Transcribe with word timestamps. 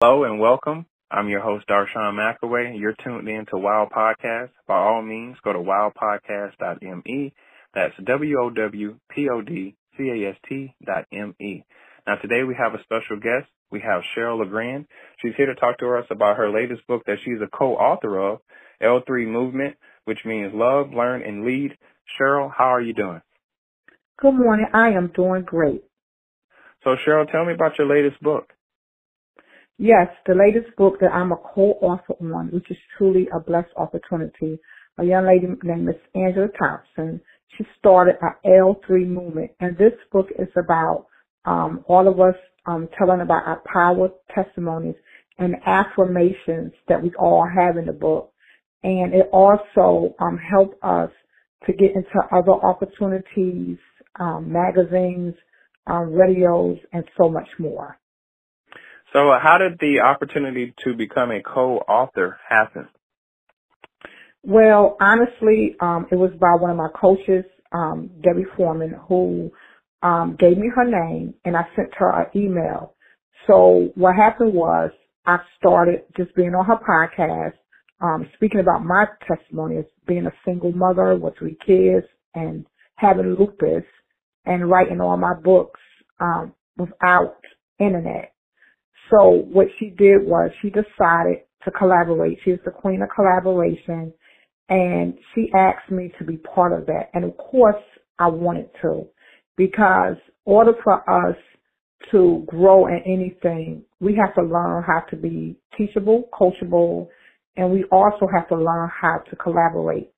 Hello 0.00 0.22
and 0.22 0.38
welcome. 0.38 0.86
I'm 1.10 1.28
your 1.28 1.40
host, 1.40 1.66
Darshawn 1.66 2.14
McAway. 2.14 2.78
You're 2.78 2.94
tuned 3.02 3.28
in 3.28 3.46
to 3.46 3.58
Wow 3.58 3.88
Podcast. 3.92 4.50
By 4.68 4.76
all 4.76 5.02
means, 5.02 5.38
go 5.42 5.52
to 5.52 5.58
wowpodcast.me. 5.58 7.34
That's 7.74 7.94
W-O-W-P-O-D-C-A-S-T 8.04 8.94
dot 10.86 11.06
M-E. 11.12 11.64
Now 12.06 12.14
today 12.14 12.44
we 12.44 12.54
have 12.54 12.74
a 12.74 12.82
special 12.84 13.16
guest. 13.16 13.48
We 13.72 13.80
have 13.80 14.04
Cheryl 14.16 14.38
LeGrand. 14.38 14.86
She's 15.20 15.34
here 15.36 15.46
to 15.46 15.56
talk 15.56 15.78
to 15.78 15.88
us 15.96 16.06
about 16.10 16.36
her 16.36 16.48
latest 16.48 16.86
book 16.86 17.02
that 17.06 17.18
she's 17.24 17.40
a 17.42 17.48
co-author 17.48 18.20
of, 18.20 18.38
L3 18.80 19.26
Movement, 19.26 19.78
which 20.04 20.24
means 20.24 20.54
love, 20.54 20.92
learn, 20.92 21.22
and 21.22 21.44
lead. 21.44 21.76
Cheryl, 22.16 22.52
how 22.56 22.72
are 22.72 22.80
you 22.80 22.92
doing? 22.94 23.20
Good 24.20 24.34
morning. 24.34 24.66
I 24.72 24.90
am 24.90 25.08
doing 25.08 25.42
great. 25.42 25.82
So 26.84 26.94
Cheryl, 27.04 27.28
tell 27.28 27.44
me 27.44 27.52
about 27.52 27.78
your 27.78 27.88
latest 27.88 28.22
book. 28.22 28.52
Yes, 29.78 30.08
the 30.26 30.36
latest 30.36 30.76
book 30.76 31.00
that 31.00 31.12
I'm 31.12 31.32
a 31.32 31.36
co-author 31.36 32.14
on, 32.20 32.48
which 32.52 32.70
is 32.70 32.78
truly 32.98 33.28
a 33.34 33.40
blessed 33.40 33.72
opportunity. 33.76 34.60
A 35.00 35.04
young 35.04 35.26
lady 35.26 35.48
named 35.64 35.86
Miss 35.86 35.96
Angela 36.14 36.48
Thompson. 36.58 37.20
She 37.58 37.64
started 37.80 38.16
a 38.22 38.48
L3 38.48 39.08
movement, 39.08 39.52
and 39.60 39.76
this 39.78 39.94
book 40.12 40.28
is 40.38 40.48
about 40.56 41.08
um, 41.46 41.84
all 41.88 42.08
of 42.08 42.20
us 42.20 42.36
um, 42.66 42.88
telling 42.98 43.22
about 43.22 43.46
our 43.48 43.62
power 43.72 44.10
testimonies 44.34 44.96
and 45.40 45.56
affirmations 45.66 46.72
that 46.88 47.02
we 47.02 47.12
all 47.18 47.46
have 47.46 47.76
in 47.78 47.86
the 47.86 47.92
book, 47.94 48.32
and 48.84 49.12
it 49.14 49.28
also 49.32 50.14
um, 50.20 50.38
helped 50.38 50.76
us 50.84 51.10
to 51.66 51.74
get 51.74 51.96
into 51.96 52.20
other 52.32 52.52
opportunities, 52.52 53.78
um, 54.20 54.52
magazines, 54.52 55.34
um, 55.88 56.14
radios, 56.14 56.78
and 56.92 57.04
so 57.18 57.28
much 57.28 57.48
more. 57.58 57.98
So 59.12 59.30
uh, 59.30 59.38
how 59.40 59.58
did 59.58 59.78
the 59.78 60.00
opportunity 60.00 60.74
to 60.84 60.94
become 60.94 61.30
a 61.30 61.42
co-author 61.42 62.38
happen? 62.48 62.88
Well, 64.42 64.96
honestly, 65.00 65.76
um, 65.80 66.06
it 66.10 66.16
was 66.16 66.30
by 66.38 66.54
one 66.60 66.70
of 66.70 66.76
my 66.76 66.88
coaches, 66.94 67.44
um, 67.72 68.10
Debbie 68.22 68.46
Foreman, 68.56 68.94
who 69.08 69.50
um, 70.02 70.36
gave 70.38 70.56
me 70.56 70.70
her 70.74 70.84
name, 70.84 71.34
and 71.44 71.56
I 71.56 71.62
sent 71.74 71.94
her 71.96 72.10
an 72.10 72.26
email. 72.36 72.94
So 73.46 73.90
what 73.94 74.14
happened 74.14 74.54
was 74.54 74.90
I 75.26 75.38
started 75.58 76.02
just 76.16 76.34
being 76.34 76.54
on 76.54 76.66
her 76.66 76.76
podcast, 76.76 77.54
um, 78.00 78.28
speaking 78.34 78.60
about 78.60 78.84
my 78.84 79.06
testimony 79.26 79.78
as 79.78 79.84
being 80.06 80.26
a 80.26 80.32
single 80.44 80.72
mother 80.72 81.16
with 81.16 81.36
three 81.38 81.56
kids 81.66 82.06
and 82.34 82.64
having 82.96 83.36
lupus, 83.38 83.84
and 84.44 84.70
writing 84.70 85.00
all 85.00 85.16
my 85.16 85.34
books 85.34 85.80
um, 86.20 86.54
without 86.76 87.36
internet. 87.78 88.32
So 89.10 89.44
what 89.52 89.68
she 89.78 89.90
did 89.90 90.24
was 90.24 90.50
she 90.62 90.70
decided 90.70 91.42
to 91.64 91.70
collaborate. 91.70 92.38
She 92.44 92.50
is 92.50 92.60
the 92.64 92.70
queen 92.70 93.02
of 93.02 93.08
collaboration 93.14 94.12
and 94.68 95.14
she 95.34 95.50
asked 95.54 95.90
me 95.90 96.12
to 96.18 96.24
be 96.24 96.36
part 96.38 96.72
of 96.72 96.86
that. 96.86 97.10
And 97.14 97.24
of 97.24 97.36
course 97.36 97.82
I 98.18 98.28
wanted 98.28 98.70
to 98.82 99.06
because 99.56 100.16
order 100.44 100.72
for 100.84 101.08
us 101.10 101.36
to 102.10 102.44
grow 102.46 102.86
in 102.86 103.00
anything, 103.06 103.82
we 104.00 104.14
have 104.16 104.34
to 104.34 104.42
learn 104.42 104.84
how 104.86 105.00
to 105.10 105.16
be 105.16 105.56
teachable, 105.76 106.28
coachable, 106.32 107.08
and 107.56 107.70
we 107.70 107.84
also 107.90 108.26
have 108.32 108.48
to 108.48 108.56
learn 108.56 108.88
how 108.88 109.18
to 109.30 109.36
collaborate. 109.36 110.10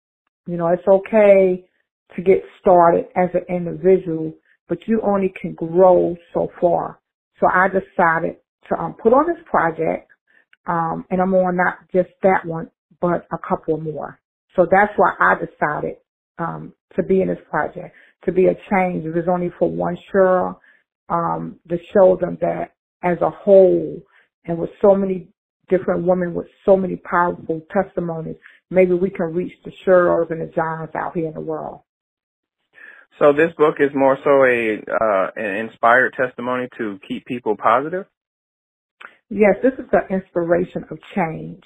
You 0.47 0.57
know, 0.57 0.69
it's 0.69 0.87
okay 0.87 1.65
to 2.17 2.23
get 2.23 2.43
started 2.61 3.07
as 3.17 3.31
an 3.35 3.45
individual, 3.55 4.35
but 4.69 4.79
you 4.87 5.01
only 5.03 5.33
can 5.41 5.55
grow 5.55 6.17
so 6.35 6.49
far. 6.61 6.99
So 7.41 7.47
I 7.53 7.69
decided 7.69 8.37
to 8.69 8.79
um, 8.79 8.95
put 8.95 9.13
on 9.13 9.27
this 9.27 9.43
project, 9.51 10.11
um, 10.67 11.05
and 11.11 11.21
I'm 11.21 11.35
on 11.35 11.57
not 11.57 11.79
just 11.93 12.11
that 12.23 12.45
one, 12.45 12.71
but 13.01 13.27
a 13.33 13.39
couple 13.39 13.81
more. 13.81 14.21
So 14.57 14.67
that's 14.71 14.93
why 14.97 15.15
I 15.19 15.35
decided 15.35 15.97
um, 16.39 16.73
to 16.97 17.03
be 17.03 17.23
in 17.23 17.29
this 17.29 17.39
project, 17.49 17.95
to 18.25 18.33
be 18.33 18.47
a 18.47 18.55
change. 18.71 19.05
It 19.05 19.15
was 19.15 19.29
only 19.29 19.51
for 19.59 19.71
one 19.71 19.97
sure, 20.11 20.59
um, 21.09 21.59
to 21.69 21.79
show 21.93 22.17
them 22.21 22.39
that 22.41 22.73
as 23.03 23.19
a 23.21 23.31
whole, 23.31 24.01
and 24.45 24.59
with 24.59 24.71
so 24.83 24.95
many 24.95 25.29
different 25.69 26.05
women 26.05 26.35
with 26.35 26.49
so 26.65 26.77
many 26.77 26.97
powerful 26.97 27.63
testimonies, 27.73 28.37
maybe 28.71 28.93
we 28.93 29.09
can 29.09 29.33
reach 29.33 29.53
the 29.65 29.73
Cheryls 29.87 30.31
and 30.31 30.41
the 30.41 30.53
Johns 30.55 30.91
out 30.95 31.17
here 31.17 31.29
in 31.29 31.35
the 31.35 31.41
world. 31.41 31.81
So 33.19 33.33
this 33.33 33.53
book 33.57 33.77
is 33.79 33.91
more 33.95 34.19
so 34.25 34.45
a 34.45 34.79
uh, 34.79 35.31
an 35.37 35.69
inspired 35.69 36.15
testimony 36.15 36.69
to 36.79 36.99
keep 37.07 37.27
people 37.27 37.57
positive. 37.57 38.07
Yes, 39.31 39.57
this 39.63 39.75
is 39.79 39.91
the 39.93 40.01
inspiration 40.15 40.85
of 40.93 40.99
change. 41.17 41.65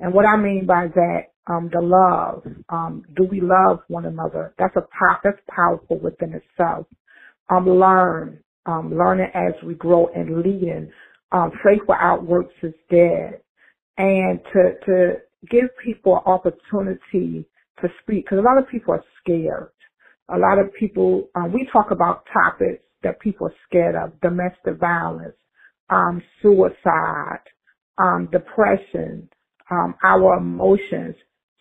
And 0.00 0.14
what 0.14 0.26
I 0.26 0.36
mean 0.38 0.66
by 0.66 0.88
that, 0.94 1.20
um, 1.48 1.70
the 1.72 1.82
love, 1.82 2.44
um, 2.70 3.04
do 3.16 3.24
we 3.30 3.42
love 3.42 3.80
one 3.88 4.06
another? 4.06 4.54
That's 4.58 4.76
a 4.76 4.82
that's 5.24 5.38
powerful 5.50 5.98
within 6.00 6.34
itself. 6.34 6.86
Um, 7.50 7.68
learn, 7.68 8.40
um, 8.66 8.94
learning 8.96 9.30
as 9.34 9.54
we 9.64 9.74
grow 9.74 10.08
and 10.14 10.42
leading. 10.42 10.90
Um, 11.32 11.52
faith 11.64 11.82
without 11.88 12.24
works 12.26 12.54
is 12.62 12.74
dead. 12.90 13.40
And 13.98 14.40
to, 14.52 14.72
to 14.86 15.14
give 15.50 15.66
people 15.84 16.22
opportunity 16.26 17.46
to 17.82 17.88
speak, 18.02 18.26
because 18.26 18.38
a 18.38 18.42
lot 18.42 18.58
of 18.58 18.68
people 18.70 18.94
are 18.94 19.04
scared. 19.22 19.70
A 20.34 20.38
lot 20.38 20.58
of 20.58 20.72
people, 20.74 21.28
um, 21.36 21.52
we 21.52 21.68
talk 21.72 21.90
about 21.92 22.24
topics 22.32 22.84
that 23.02 23.20
people 23.20 23.48
are 23.48 23.54
scared 23.68 23.96
of, 23.96 24.20
domestic 24.22 24.78
violence, 24.80 25.36
um, 25.90 26.22
suicide, 26.42 27.40
um, 27.98 28.28
depression, 28.32 29.28
um, 29.70 29.94
our 30.04 30.38
emotions. 30.38 31.16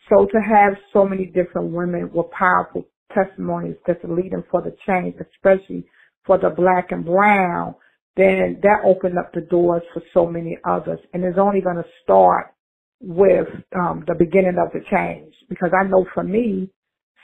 So 0.10 0.26
to 0.28 0.40
have 0.42 0.74
so 0.94 1.06
many 1.06 1.28
different 1.28 1.72
women 1.74 2.12
with 2.14 2.32
powerful 2.32 2.86
testimonies 3.14 3.78
that's 3.88 4.04
leading 4.06 4.44
for 4.52 4.62
the 4.62 4.76
change, 4.88 5.16
especially 5.22 5.86
for 6.26 6.38
the 6.38 6.50
black 6.52 6.92
and 6.92 7.06
brown, 7.06 7.76
then 8.18 8.60
that 8.64 8.82
opened 8.86 9.18
up 9.20 9.34
the 9.34 9.42
doors 9.42 9.84
for 9.94 10.04
so 10.14 10.28
many 10.28 10.58
others. 10.66 11.00
And 11.14 11.24
it's 11.24 11.40
only 11.40 11.62
going 11.62 11.78
to 11.78 11.86
start 12.04 12.54
with 13.02 13.48
um, 13.76 14.04
the 14.08 14.16
beginning 14.16 14.58
of 14.60 14.72
the 14.74 14.82
change. 14.92 15.34
Because 15.50 15.72
I 15.80 15.88
know 15.88 16.06
for 16.14 16.24
me, 16.24 16.70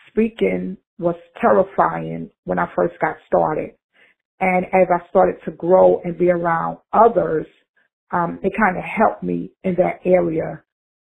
speaking 0.09 0.77
was 0.99 1.15
terrifying 1.41 2.29
when 2.45 2.59
I 2.59 2.69
first 2.75 2.95
got 3.01 3.17
started. 3.27 3.71
And 4.43 4.65
as 4.73 4.89
I 4.93 5.07
started 5.07 5.37
to 5.45 5.51
grow 5.51 6.01
and 6.03 6.17
be 6.17 6.29
around 6.29 6.79
others, 6.91 7.47
um, 8.11 8.39
it 8.43 8.51
kind 8.59 8.77
of 8.77 8.83
helped 8.83 9.23
me 9.23 9.51
in 9.63 9.73
that 9.75 10.01
area 10.03 10.61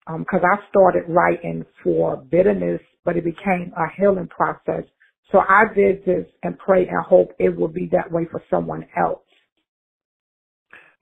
because 0.07 0.41
um, 0.43 0.51
I 0.51 0.57
started 0.71 1.03
writing 1.09 1.67
for 1.85 2.17
bitterness, 2.17 2.81
but 3.05 3.19
it 3.19 3.25
became 3.25 3.75
a 3.77 3.85
healing 4.01 4.29
process. 4.29 4.85
So 5.31 5.41
I 5.47 5.65
did 5.77 6.07
this 6.07 6.25
and 6.43 6.59
pray 6.59 6.89
and 6.89 7.05
hope 7.05 7.33
it 7.39 7.55
will 7.55 7.69
be 7.69 7.91
that 7.93 8.11
way 8.11 8.23
for 8.31 8.43
someone 8.49 8.87
else. 8.97 9.21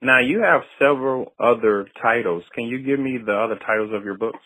Now 0.01 0.19
you 0.19 0.41
have 0.41 0.63
several 0.79 1.31
other 1.39 1.87
titles. 2.01 2.43
Can 2.53 2.65
you 2.65 2.79
give 2.83 2.99
me 2.99 3.19
the 3.25 3.37
other 3.37 3.57
titles 3.65 3.91
of 3.93 4.03
your 4.03 4.17
books? 4.17 4.39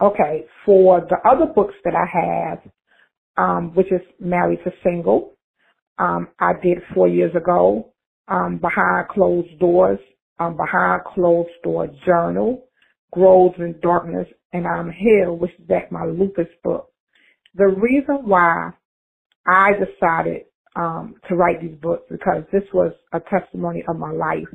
Okay, 0.00 0.46
for 0.66 1.02
the 1.02 1.18
other 1.24 1.46
books 1.46 1.74
that 1.84 1.94
I 1.94 2.06
have, 2.58 2.58
um, 3.36 3.74
which 3.76 3.92
is 3.92 4.00
Married 4.18 4.58
to 4.64 4.72
Single, 4.82 5.36
um, 6.00 6.28
I 6.40 6.54
did 6.54 6.78
four 6.94 7.08
years 7.08 7.34
ago. 7.36 7.92
Um, 8.28 8.58
Behind 8.58 9.08
Closed 9.08 9.58
Doors, 9.58 9.98
um, 10.38 10.56
Behind 10.56 11.02
Closed 11.04 11.50
Door 11.64 11.88
Journal, 12.06 12.64
Grows 13.12 13.52
in 13.58 13.78
Darkness, 13.82 14.28
and 14.52 14.66
I'm 14.66 14.90
Here, 14.90 15.32
which 15.32 15.52
is 15.58 15.68
that 15.68 15.92
my 15.92 16.06
lupus 16.06 16.48
book. 16.64 16.90
The 17.56 17.66
reason 17.66 18.28
why 18.28 18.70
I 19.46 19.72
decided 19.72 20.44
um, 20.76 21.16
to 21.28 21.34
write 21.34 21.60
these 21.60 21.76
books 21.82 22.04
because 22.10 22.44
this 22.52 22.62
was 22.72 22.92
a 23.12 23.20
testimony 23.20 23.82
of 23.88 23.98
my 23.98 24.12
life. 24.12 24.48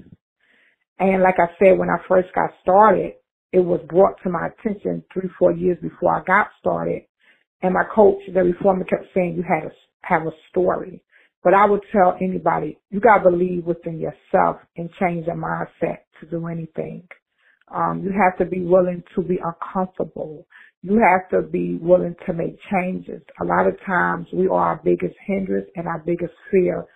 And 1.00 1.22
like 1.22 1.36
I 1.40 1.48
said, 1.60 1.78
when 1.78 1.90
I 1.90 1.98
first 2.08 2.30
got 2.34 2.52
started, 2.62 3.14
it 3.52 3.60
was 3.60 3.82
brought 3.90 4.16
to 4.24 4.30
my 4.30 4.48
attention 4.48 5.04
three, 5.14 5.30
four 5.38 5.52
years 5.52 5.78
before 5.82 6.16
I 6.16 6.24
got 6.24 6.48
started. 6.60 7.04
And 7.62 7.74
my 7.74 7.84
coach, 7.94 8.20
the 8.34 8.44
reformer, 8.44 8.86
kept 8.86 9.08
saying 9.14 9.36
you 9.36 9.44
had 9.44 9.70
to 9.70 9.72
have 10.04 10.24
a 10.24 10.32
story. 10.50 11.02
But 11.46 11.54
I 11.54 11.68
would 11.68 11.84
tell 11.92 12.18
anybody, 12.20 12.80
you 12.90 13.00
gotta 13.00 13.30
believe 13.30 13.66
within 13.66 14.00
yourself 14.00 14.58
and 14.78 14.90
change 15.00 15.28
your 15.28 15.36
mindset 15.36 16.00
to 16.20 16.26
do 16.28 16.48
anything. 16.48 17.08
Um, 17.72 18.02
you 18.04 18.12
have 18.12 18.36
to 18.40 18.46
be 18.46 18.66
willing 18.66 19.04
to 19.14 19.22
be 19.22 19.38
uncomfortable. 19.44 20.48
You 20.82 21.00
have 21.00 21.30
to 21.30 21.48
be 21.48 21.78
willing 21.80 22.16
to 22.26 22.34
make 22.34 22.58
changes. 22.72 23.22
A 23.42 23.46
lot 23.46 23.68
of 23.68 23.80
times 23.86 24.26
we 24.34 24.48
are 24.48 24.70
our 24.70 24.82
biggest 24.84 25.14
hindrance 25.28 25.68
and 25.76 25.88
our 25.88 26.00
biggest 26.00 26.34
fear. 26.50 26.88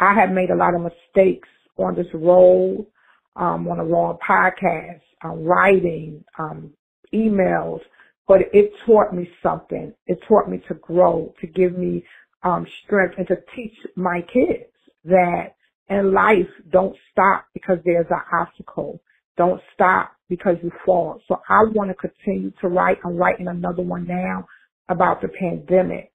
I 0.00 0.14
have 0.14 0.30
made 0.30 0.48
a 0.48 0.56
lot 0.56 0.74
of 0.74 0.80
mistakes 0.80 1.48
on 1.76 1.94
this 1.94 2.06
role, 2.14 2.88
um, 3.36 3.68
on 3.68 3.76
the 3.76 3.84
wrong 3.84 4.16
podcast, 4.26 5.02
um, 5.22 5.44
writing, 5.44 6.24
um, 6.38 6.72
emails, 7.12 7.80
but 8.26 8.40
it 8.54 8.72
taught 8.86 9.14
me 9.14 9.28
something. 9.42 9.92
It 10.06 10.18
taught 10.26 10.48
me 10.48 10.62
to 10.68 10.74
grow, 10.74 11.34
to 11.42 11.46
give 11.46 11.76
me 11.76 12.04
um, 12.42 12.66
strength 12.84 13.14
and 13.18 13.26
to 13.28 13.36
teach 13.54 13.74
my 13.96 14.20
kids 14.22 14.70
that 15.04 15.54
in 15.88 16.12
life, 16.12 16.48
don't 16.70 16.96
stop 17.10 17.46
because 17.54 17.78
there's 17.84 18.06
an 18.10 18.20
obstacle. 18.32 19.00
Don't 19.36 19.60
stop 19.74 20.12
because 20.28 20.56
you 20.62 20.70
fall. 20.84 21.20
So 21.28 21.40
I 21.48 21.62
want 21.72 21.90
to 21.90 21.94
continue 21.94 22.52
to 22.60 22.68
write. 22.68 22.98
I'm 23.04 23.16
writing 23.16 23.48
another 23.48 23.82
one 23.82 24.06
now 24.06 24.46
about 24.88 25.22
the 25.22 25.28
pandemic. 25.28 26.12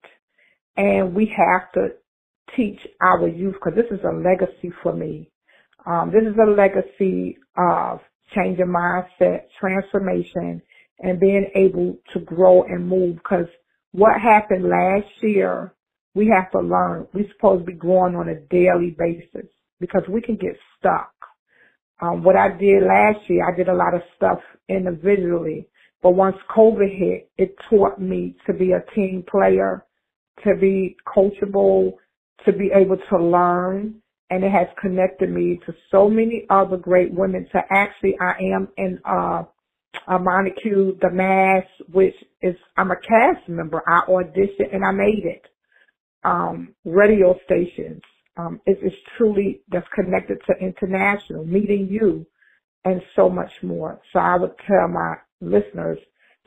And 0.76 1.14
we 1.14 1.26
have 1.36 1.72
to 1.72 1.88
teach 2.56 2.78
our 3.00 3.28
youth 3.28 3.54
because 3.54 3.74
this 3.74 3.90
is 3.90 4.04
a 4.04 4.12
legacy 4.12 4.72
for 4.82 4.92
me. 4.92 5.30
Um, 5.86 6.12
this 6.12 6.22
is 6.22 6.36
a 6.38 6.50
legacy 6.50 7.38
of 7.56 8.00
changing 8.34 8.66
mindset, 8.66 9.42
transformation, 9.58 10.62
and 11.00 11.20
being 11.20 11.50
able 11.54 11.96
to 12.12 12.20
grow 12.20 12.62
and 12.64 12.88
move 12.88 13.16
because 13.16 13.46
what 13.92 14.20
happened 14.20 14.68
last 14.68 15.06
year, 15.22 15.72
we 16.14 16.28
have 16.28 16.50
to 16.52 16.60
learn. 16.60 17.06
We're 17.12 17.28
supposed 17.32 17.66
to 17.66 17.72
be 17.72 17.78
growing 17.78 18.14
on 18.16 18.28
a 18.28 18.40
daily 18.50 18.96
basis 18.98 19.50
because 19.80 20.02
we 20.08 20.20
can 20.22 20.36
get 20.36 20.56
stuck. 20.78 21.12
Um, 22.00 22.22
what 22.22 22.36
I 22.36 22.48
did 22.48 22.82
last 22.82 23.18
year, 23.28 23.46
I 23.46 23.56
did 23.56 23.68
a 23.68 23.74
lot 23.74 23.94
of 23.94 24.02
stuff 24.16 24.38
individually, 24.68 25.68
but 26.02 26.10
once 26.10 26.36
COVID 26.54 26.98
hit, 26.98 27.30
it 27.38 27.56
taught 27.70 28.00
me 28.00 28.36
to 28.46 28.52
be 28.52 28.72
a 28.72 28.84
team 28.94 29.24
player, 29.28 29.84
to 30.44 30.54
be 30.56 30.96
coachable, 31.06 31.92
to 32.44 32.52
be 32.52 32.70
able 32.74 32.98
to 33.10 33.18
learn, 33.18 33.96
and 34.30 34.44
it 34.44 34.50
has 34.50 34.66
connected 34.80 35.30
me 35.30 35.60
to 35.66 35.74
so 35.90 36.08
many 36.08 36.46
other 36.50 36.76
great 36.76 37.12
women. 37.12 37.46
To 37.52 37.62
actually, 37.70 38.16
I 38.20 38.34
am 38.54 38.68
in 38.76 38.98
uh, 39.04 39.44
a 40.08 40.18
Monicue, 40.18 41.00
The 41.00 41.10
Mass, 41.10 41.64
which 41.92 42.14
is 42.42 42.56
I'm 42.76 42.90
a 42.90 42.96
cast 42.96 43.48
member. 43.48 43.82
I 43.86 44.02
auditioned 44.08 44.74
and 44.74 44.84
I 44.84 44.90
made 44.90 45.24
it. 45.24 45.46
Um, 46.24 46.74
radio 46.84 47.38
stations. 47.44 48.02
Um, 48.36 48.60
it 48.66 48.78
is 48.82 48.92
truly 49.16 49.60
that's 49.70 49.86
connected 49.94 50.38
to 50.46 50.54
international, 50.64 51.44
meeting 51.44 51.88
you, 51.90 52.26
and 52.84 53.00
so 53.16 53.28
much 53.28 53.52
more. 53.62 54.00
So 54.12 54.18
I 54.18 54.36
would 54.36 54.54
tell 54.66 54.88
my 54.88 55.16
listeners, 55.40 55.98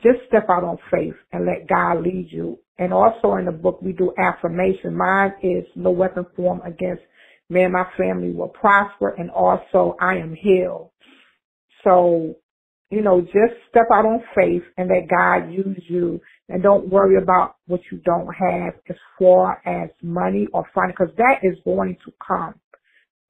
just 0.02 0.18
step 0.28 0.46
out 0.50 0.64
on 0.64 0.78
faith 0.90 1.14
and 1.32 1.46
let 1.46 1.68
God 1.68 2.02
lead 2.02 2.28
you. 2.30 2.58
And 2.78 2.92
also 2.92 3.36
in 3.36 3.46
the 3.46 3.52
book, 3.52 3.82
we 3.82 3.92
do 3.92 4.12
affirmation. 4.18 4.96
Mine 4.96 5.32
is 5.42 5.64
no 5.74 5.90
weapon 5.90 6.26
formed 6.36 6.62
against 6.64 7.02
me 7.50 7.62
and 7.62 7.72
my 7.72 7.86
family 7.96 8.32
will 8.32 8.48
prosper 8.48 9.14
and 9.18 9.30
also 9.30 9.96
I 10.00 10.16
am 10.16 10.34
healed. 10.34 10.90
So, 11.82 12.36
you 12.90 13.02
know, 13.02 13.20
just 13.20 13.54
step 13.70 13.86
out 13.92 14.06
on 14.06 14.22
faith 14.36 14.62
and 14.76 14.88
let 14.88 15.08
God 15.08 15.50
use 15.52 15.82
you 15.88 16.20
and 16.48 16.62
don't 16.62 16.88
worry 16.88 17.16
about 17.16 17.56
what 17.66 17.80
you 17.90 17.98
don't 17.98 18.32
have 18.32 18.74
as 18.88 18.96
far 19.18 19.60
as 19.66 19.90
money 20.02 20.46
or 20.52 20.66
finance 20.74 20.96
because 20.98 21.14
that 21.16 21.40
is 21.42 21.58
going 21.64 21.96
to 22.04 22.12
come. 22.26 22.54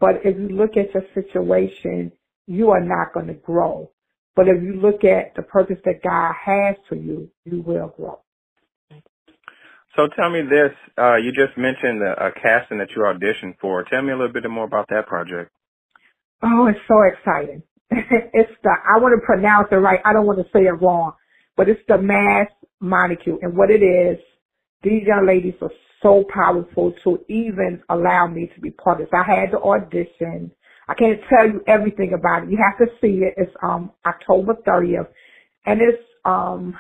But 0.01 0.21
if 0.25 0.37
you 0.37 0.49
look 0.49 0.77
at 0.77 0.95
your 0.95 1.05
situation, 1.15 2.13
you 2.47 2.71
are 2.71 2.81
not 2.81 3.13
going 3.13 3.27
to 3.27 3.35
grow. 3.35 3.91
But 4.37 4.47
if 4.47 4.63
you 4.63 4.75
look 4.81 5.03
at 5.03 5.35
the 5.35 5.43
purpose 5.43 5.79
that 5.85 6.03
God 6.03 6.33
has 6.45 6.77
for 6.89 6.95
you, 6.95 7.29
you 7.45 7.61
will 7.63 7.89
grow. 7.97 8.21
So 9.97 10.07
tell 10.15 10.31
me 10.31 10.43
this, 10.43 10.71
uh, 10.97 11.17
you 11.17 11.33
just 11.33 11.59
mentioned 11.59 12.03
a, 12.03 12.29
a 12.29 12.33
casting 12.33 12.79
that 12.79 12.91
you 12.95 13.03
auditioned 13.03 13.59
for. 13.61 13.83
Tell 13.83 14.03
me 14.03 14.13
a 14.13 14.17
little 14.17 14.33
bit 14.33 14.49
more 14.49 14.65
about 14.65 14.87
that 14.91 15.09
project. 15.09 15.51
Oh, 16.43 16.67
it's 16.67 16.79
so 16.87 17.03
exciting. 17.03 17.65
it's 17.91 18.53
the, 18.63 18.71
I 18.71 19.01
want 19.01 19.21
to 19.21 19.27
pronounce 19.27 19.69
it 19.73 19.77
right. 19.77 20.01
I 20.05 20.13
don't 20.13 20.27
want 20.27 20.39
to 20.39 20.45
say 20.53 20.67
it 20.67 20.81
wrong, 20.81 21.15
but 21.57 21.69
it's 21.69 21.81
the 21.89 21.99
Mass 21.99 22.47
Monicue. 22.83 23.39
And 23.43 23.57
what 23.57 23.71
it 23.71 23.83
is, 23.83 24.19
these 24.83 25.05
young 25.07 25.27
ladies 25.27 25.55
are 25.63 25.73
so 26.03 26.25
powerful 26.33 26.95
to 27.05 27.21
even 27.29 27.83
allow 27.91 28.27
me 28.29 28.51
to 28.55 28.61
be 28.61 28.71
part 28.71 29.01
of 29.01 29.09
this. 29.09 29.15
I 29.15 29.25
had 29.41 29.51
to 29.53 29.59
audition. 29.59 30.53
I 30.89 30.95
can't 30.95 31.21
tell 31.31 31.47
you 31.47 31.63
everything 31.67 32.15
about 32.15 32.45
it. 32.45 32.51
You 32.51 32.59
have 32.59 32.79
to 32.79 32.95
see 33.01 33.23
it. 33.25 33.35
It's 33.37 33.53
um 33.63 33.93
October 34.07 34.55
30th. 34.67 35.09
And 35.67 35.81
it's 35.83 36.03
um 36.25 36.77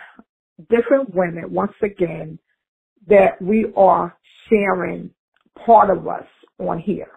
different 0.70 1.14
women, 1.14 1.52
once 1.52 1.74
again, 1.82 2.38
that 3.08 3.40
we 3.42 3.66
are 3.76 4.16
sharing 4.50 5.10
part 5.66 5.90
of 5.90 6.06
us 6.08 6.26
on 6.60 6.80
here. 6.80 7.10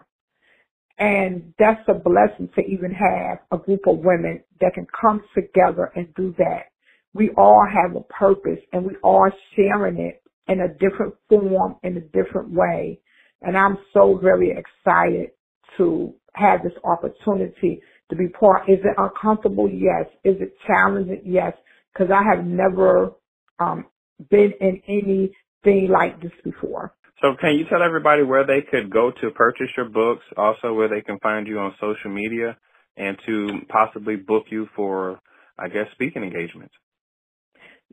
And 0.99 1.53
that's 1.59 1.81
a 1.89 1.95
blessing 1.95 2.49
to 2.55 2.61
even 2.61 2.91
have 2.93 3.39
a 3.51 3.57
group 3.63 3.81
of 3.87 3.99
women 3.99 4.43
that 4.61 4.75
can 4.75 4.87
come 4.99 5.23
together 5.35 5.91
and 5.95 6.13
do 6.15 6.35
that. 6.39 6.70
We 7.13 7.29
all 7.37 7.65
have 7.65 7.95
a 7.95 8.01
purpose 8.01 8.59
and 8.71 8.85
we 8.85 8.95
are 9.03 9.33
sharing 9.55 9.97
it 9.99 10.21
in 10.47 10.61
a 10.61 10.67
different 10.67 11.15
form, 11.29 11.75
in 11.83 11.97
a 11.97 12.01
different 12.01 12.51
way. 12.51 12.99
And 13.41 13.57
I'm 13.57 13.77
so 13.93 14.19
very 14.21 14.51
excited 14.51 15.31
to 15.77 16.13
have 16.33 16.63
this 16.63 16.73
opportunity 16.83 17.81
to 18.09 18.15
be 18.15 18.27
part. 18.27 18.69
Is 18.69 18.79
it 18.83 18.95
uncomfortable? 18.97 19.69
Yes. 19.69 20.05
Is 20.23 20.41
it 20.41 20.53
challenging? 20.65 21.21
Yes. 21.25 21.53
Cause 21.97 22.07
I 22.13 22.23
have 22.23 22.45
never, 22.45 23.13
um, 23.59 23.85
been 24.29 24.53
in 24.61 24.81
anything 24.87 25.89
like 25.89 26.21
this 26.21 26.31
before. 26.43 26.93
So 27.21 27.35
can 27.39 27.55
you 27.55 27.65
tell 27.69 27.83
everybody 27.83 28.23
where 28.23 28.45
they 28.45 28.61
could 28.61 28.89
go 28.89 29.11
to 29.11 29.31
purchase 29.31 29.69
your 29.77 29.87
books, 29.87 30.23
also 30.37 30.73
where 30.73 30.87
they 30.87 31.01
can 31.01 31.19
find 31.19 31.47
you 31.47 31.59
on 31.59 31.75
social 31.79 32.09
media 32.09 32.57
and 32.97 33.17
to 33.25 33.61
possibly 33.69 34.15
book 34.15 34.45
you 34.49 34.67
for, 34.75 35.19
I 35.57 35.67
guess, 35.67 35.87
speaking 35.93 36.23
engagements? 36.23 36.73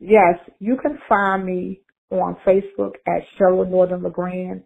Yes, 0.01 0.39
you 0.59 0.77
can 0.77 0.99
find 1.09 1.45
me 1.45 1.81
on 2.11 2.37
Facebook 2.47 2.93
at 3.07 3.23
Cheryl 3.39 3.69
Northern 3.69 4.03
LeGrand. 4.03 4.63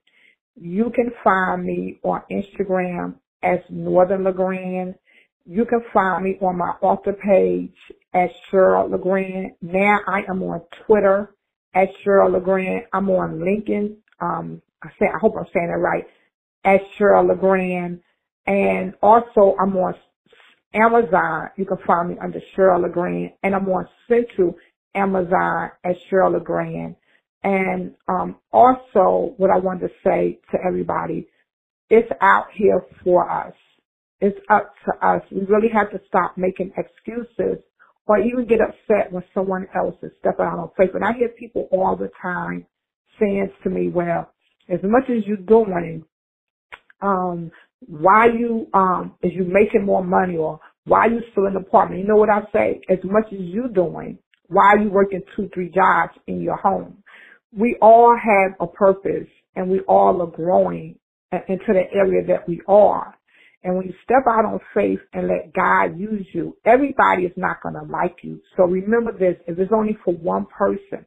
You 0.56 0.92
can 0.96 1.12
find 1.24 1.66
me 1.66 2.00
on 2.04 2.22
Instagram 2.32 3.16
as 3.44 3.60
Northern 3.70 4.24
LeGrand. 4.26 4.96
You 5.46 5.66
can 5.66 5.82
find 5.94 6.24
me 6.24 6.38
on 6.42 6.58
my 6.58 6.74
author 6.82 7.14
page 7.14 7.74
at 8.14 8.30
Cheryl 8.52 8.92
LeGrand. 8.92 9.54
Now 9.62 10.00
I 10.08 10.22
am 10.30 10.44
on 10.44 10.62
Twitter 10.86 11.36
at 11.76 11.90
Cheryl 12.06 12.34
LeGrand. 12.34 12.86
I'm 12.94 13.10
on 13.10 13.40
LinkedIn. 13.40 13.96
Um, 14.22 14.62
I 14.84 14.90
say, 15.00 15.08
I 15.08 15.20
hope 15.20 15.36
I'm 15.38 15.46
saying 15.54 15.70
it 15.70 15.80
right. 15.80 16.06
At 16.66 16.82
Cheryl 17.00 17.28
LeGrand. 17.28 18.02
And 18.48 18.94
also 19.02 19.56
I'm 19.62 19.76
on 19.78 19.96
Amazon. 20.74 21.50
You 21.58 21.66
can 21.66 21.78
find 21.88 22.10
me 22.10 22.16
under 22.24 22.42
Cheryl 22.58 22.84
LeGrand. 22.84 23.32
And 23.44 23.56
I'm 23.56 23.68
on 23.70 23.88
Central 24.08 24.56
Amazon 24.96 25.72
at 25.84 25.96
Cheryl 26.10 26.34
LeGrand. 26.34 26.96
And 27.44 27.96
um, 28.08 28.38
also, 28.52 29.34
what 29.38 29.50
I 29.52 29.58
wanted 29.58 29.88
to 29.90 29.94
say 30.04 30.40
to 30.52 30.58
everybody, 30.66 31.28
it's 31.90 32.10
out 32.22 32.46
here 32.54 32.86
for 33.04 33.30
us. 33.30 33.54
It's 34.22 34.40
up 34.50 34.74
to 34.86 35.08
us. 35.08 35.22
We 35.32 35.42
really 35.42 35.70
have 35.74 35.92
to 35.92 36.02
stop 36.08 36.38
making 36.38 36.72
excuses 36.78 37.62
or 38.08 38.20
even 38.20 38.48
get 38.48 38.62
upset 38.62 39.12
when 39.12 39.24
someone 39.34 39.68
else 39.76 39.96
is 40.02 40.12
stepping 40.20 40.46
out 40.46 40.60
on 40.60 40.70
faith. 40.78 40.92
And 40.96 41.04
I 41.04 41.14
hear 41.14 41.30
people 41.30 41.68
all 41.72 41.96
the 41.96 42.10
time 42.22 42.66
saying 43.20 43.52
to 43.64 43.70
me, 43.70 43.90
well, 43.90 44.32
as 44.70 44.80
much 44.84 45.10
as 45.10 45.26
you're 45.26 45.38
doing, 45.38 46.06
um, 47.02 47.52
why 47.88 48.28
you, 48.28 48.68
um, 48.74 49.16
is 49.22 49.34
you 49.34 49.44
making 49.44 49.86
more 49.86 50.04
money 50.04 50.38
or 50.38 50.60
why 50.86 51.08
you 51.08 51.22
still 51.32 51.48
in 51.48 51.54
the 51.54 51.60
apartment? 51.60 52.02
You 52.02 52.08
know 52.08 52.16
what 52.16 52.30
I 52.30 52.42
say? 52.54 52.82
As 52.90 53.00
much 53.04 53.28
as 53.34 53.40
you're 53.40 53.68
doing, 53.68 54.18
why 54.48 54.74
are 54.74 54.80
you 54.80 54.90
working 54.90 55.22
two, 55.36 55.50
three 55.54 55.70
jobs 55.70 56.14
in 56.28 56.42
your 56.42 56.58
home? 56.58 57.04
We 57.58 57.78
all 57.82 58.16
have 58.18 58.54
a 58.60 58.68
purpose 58.68 59.28
and 59.56 59.70
we 59.70 59.82
all 59.82 60.22
are 60.22 60.28
growing 60.28 60.98
into 61.48 61.68
the 61.74 61.84
area 61.94 62.26
that 62.28 62.48
we 62.48 62.62
are. 62.68 63.16
And 63.64 63.76
when 63.78 63.88
you 63.88 63.94
step 64.04 64.24
out 64.30 64.46
on 64.46 64.60
faith 64.74 65.00
and 65.14 65.28
let 65.28 65.54
God 65.54 66.00
use 66.00 66.28
you, 66.34 66.58
everybody 66.66 67.24
is 67.24 67.34
not 67.38 67.64
going 67.64 67.76
to 67.76 67.84
like 67.92 68.18
you. 68.24 68.42
So 68.58 68.64
remember 68.66 69.12
this, 69.18 69.38
if 69.48 69.60
it's 69.60 69.72
only 69.74 69.98
for 70.06 70.14
one 70.14 70.48
person 70.48 71.06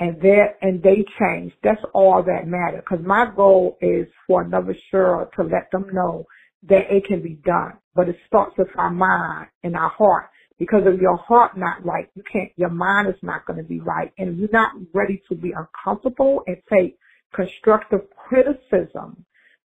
and 0.00 0.20
they 0.22 0.40
and 0.62 0.82
they 0.82 1.04
change, 1.20 1.52
that's 1.64 1.82
all 1.94 2.22
that 2.24 2.46
matters. 2.48 2.82
Cause 2.88 3.00
my 3.04 3.26
goal 3.36 3.78
is 3.82 4.06
for 4.26 4.42
another 4.42 4.76
Cheryl 4.92 5.30
to 5.32 5.44
let 5.44 5.70
them 5.72 5.86
know 5.92 6.26
that 6.68 6.90
it 6.90 7.06
can 7.06 7.22
be 7.22 7.38
done. 7.44 7.74
But 7.94 8.08
it 8.10 8.16
starts 8.26 8.56
with 8.58 8.68
our 8.78 8.90
mind 8.90 9.48
and 9.64 9.76
our 9.76 9.90
heart. 9.90 10.30
Because 10.58 10.82
if 10.86 11.00
your 11.00 11.16
heart 11.16 11.56
not 11.56 11.84
right, 11.84 12.08
you 12.14 12.22
can't, 12.30 12.50
your 12.56 12.70
mind 12.70 13.08
is 13.08 13.20
not 13.22 13.46
going 13.46 13.58
to 13.58 13.64
be 13.64 13.80
right. 13.80 14.12
And 14.18 14.38
you're 14.38 14.48
not 14.52 14.72
ready 14.92 15.22
to 15.28 15.34
be 15.34 15.52
uncomfortable 15.52 16.42
and 16.46 16.56
take 16.72 16.98
constructive 17.34 18.02
criticism, 18.28 19.24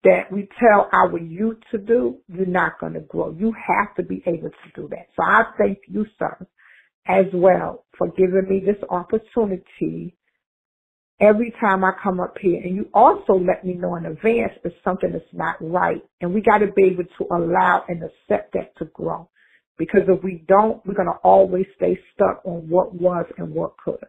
that 0.03 0.31
we 0.31 0.49
tell 0.59 0.89
our 0.91 1.17
youth 1.19 1.57
to 1.71 1.77
do, 1.77 2.17
you're 2.27 2.45
not 2.45 2.79
going 2.79 2.93
to 2.93 3.01
grow. 3.01 3.35
You 3.37 3.53
have 3.53 3.95
to 3.95 4.03
be 4.03 4.23
able 4.25 4.49
to 4.49 4.71
do 4.75 4.87
that. 4.89 5.07
So 5.15 5.23
I 5.23 5.43
thank 5.57 5.79
you, 5.87 6.05
sir, 6.17 6.47
as 7.07 7.25
well 7.33 7.85
for 7.97 8.09
giving 8.11 8.47
me 8.49 8.61
this 8.65 8.83
opportunity 8.89 10.15
every 11.19 11.53
time 11.61 11.83
I 11.83 11.93
come 12.03 12.19
up 12.19 12.37
here. 12.41 12.61
And 12.63 12.75
you 12.75 12.89
also 12.93 13.33
let 13.33 13.65
me 13.65 13.75
know 13.75 13.95
in 13.95 14.05
advance 14.07 14.53
if 14.65 14.73
something 14.83 15.13
is 15.13 15.21
not 15.33 15.57
right. 15.61 16.03
And 16.21 16.33
we 16.33 16.41
got 16.41 16.59
to 16.59 16.71
be 16.75 16.85
able 16.85 17.05
to 17.19 17.27
allow 17.31 17.85
and 17.87 18.03
accept 18.03 18.53
that 18.53 18.77
to 18.77 18.85
grow. 18.85 19.29
Because 19.77 20.01
if 20.07 20.23
we 20.23 20.43
don't, 20.47 20.85
we're 20.85 20.93
going 20.93 21.07
to 21.07 21.19
always 21.23 21.65
stay 21.75 21.99
stuck 22.13 22.41
on 22.45 22.69
what 22.69 22.93
was 22.93 23.25
and 23.37 23.53
what 23.53 23.77
could. 23.77 24.05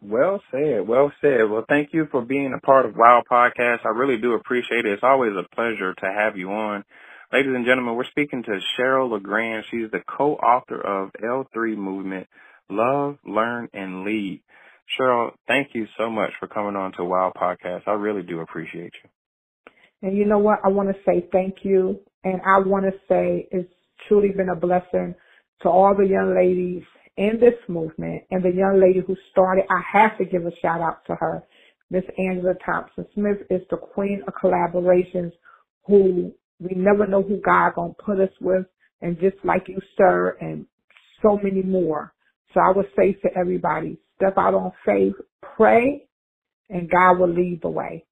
Well 0.00 0.42
said. 0.50 0.86
Well 0.88 1.12
said. 1.20 1.50
Well, 1.50 1.64
thank 1.68 1.92
you 1.92 2.06
for 2.10 2.22
being 2.22 2.54
a 2.56 2.60
part 2.60 2.86
of 2.86 2.96
Wow 2.96 3.22
Podcast. 3.30 3.84
I 3.84 3.90
really 3.90 4.18
do 4.18 4.34
appreciate 4.34 4.86
it. 4.86 4.92
It's 4.92 5.02
always 5.02 5.32
a 5.32 5.54
pleasure 5.54 5.94
to 5.94 6.06
have 6.06 6.36
you 6.36 6.50
on. 6.50 6.84
Ladies 7.32 7.52
and 7.54 7.64
gentlemen, 7.64 7.96
we're 7.96 8.04
speaking 8.04 8.42
to 8.42 8.60
Cheryl 8.78 9.10
LeGrand. 9.10 9.64
She's 9.70 9.90
the 9.90 10.02
co-author 10.06 10.80
of 10.80 11.12
L3 11.22 11.76
Movement, 11.76 12.26
Love, 12.68 13.18
Learn, 13.24 13.68
and 13.72 14.04
Lead. 14.04 14.42
Cheryl, 14.98 15.30
thank 15.46 15.68
you 15.74 15.86
so 15.96 16.10
much 16.10 16.32
for 16.38 16.46
coming 16.46 16.76
on 16.76 16.92
to 16.92 17.04
Wow 17.04 17.32
Podcast. 17.34 17.82
I 17.86 17.92
really 17.92 18.22
do 18.22 18.40
appreciate 18.40 18.92
you. 19.02 19.10
And 20.02 20.16
you 20.16 20.26
know 20.26 20.38
what? 20.38 20.58
I 20.64 20.68
want 20.68 20.88
to 20.88 20.96
say 21.06 21.26
thank 21.32 21.64
you. 21.64 22.00
And 22.24 22.40
I 22.46 22.58
want 22.58 22.84
to 22.84 22.92
say 23.08 23.48
it's 23.50 23.72
truly 24.08 24.30
been 24.30 24.48
a 24.50 24.56
blessing 24.56 25.14
to 25.62 25.68
all 25.68 25.94
the 25.94 26.06
young 26.06 26.34
ladies 26.34 26.82
in 27.16 27.38
this 27.40 27.54
movement 27.68 28.22
and 28.30 28.42
the 28.42 28.52
young 28.52 28.80
lady 28.80 29.00
who 29.06 29.16
started. 29.30 29.64
I 29.70 29.82
have 29.92 30.18
to 30.18 30.24
give 30.24 30.46
a 30.46 30.52
shout 30.60 30.80
out 30.80 31.04
to 31.06 31.14
her. 31.14 31.42
Miss 31.90 32.04
Angela 32.18 32.54
Thompson 32.64 33.06
Smith 33.14 33.38
is 33.50 33.60
the 33.70 33.76
queen 33.76 34.22
of 34.26 34.34
collaborations 34.34 35.32
who 35.84 36.32
we 36.58 36.74
never 36.74 37.06
know 37.06 37.22
who 37.22 37.38
God 37.38 37.74
gonna 37.74 37.92
put 37.94 38.20
us 38.20 38.32
with 38.40 38.66
and 39.02 39.18
just 39.20 39.36
like 39.44 39.68
you, 39.68 39.78
sir, 39.96 40.36
and 40.40 40.64
so 41.20 41.38
many 41.42 41.62
more. 41.62 42.14
So 42.54 42.60
I 42.60 42.70
would 42.70 42.86
say 42.96 43.12
to 43.12 43.28
everybody, 43.36 43.98
step 44.16 44.38
out 44.38 44.54
on 44.54 44.72
faith, 44.86 45.14
pray, 45.56 46.06
and 46.70 46.90
God 46.90 47.18
will 47.18 47.28
lead 47.28 47.60
the 47.62 47.68
way. 47.68 48.04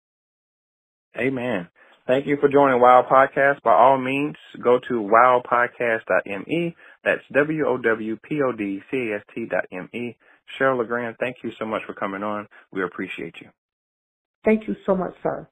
Amen. 1.18 1.68
Thank 2.11 2.26
you 2.26 2.37
for 2.40 2.49
joining 2.49 2.81
Wow 2.81 3.07
Podcast. 3.09 3.62
By 3.62 3.73
all 3.73 3.97
means, 3.97 4.35
go 4.61 4.81
to 4.88 4.95
wowpodcast.me. 4.95 6.76
That's 7.05 7.21
W-O-W-P-O-D-C-A-S-T 7.33 9.47
dot 9.49 9.64
M-E. 9.71 10.17
Cheryl 10.59 10.79
LeGrand, 10.79 11.14
thank 11.21 11.37
you 11.45 11.52
so 11.57 11.67
much 11.67 11.83
for 11.87 11.95
coming 11.95 12.25
on. 12.25 12.49
We 12.73 12.83
appreciate 12.83 13.37
you. 13.40 13.50
Thank 14.45 14.67
you 14.67 14.75
so 14.85 14.97
much, 14.97 15.14
sir. 15.23 15.47